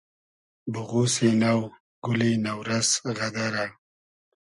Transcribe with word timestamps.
بوغوسی 0.71 1.29
نۆ, 1.41 1.53
گولی 2.03 2.31
نۆ 2.43 2.53
رئس 2.67 2.89
غئدئرۂ 3.17 3.65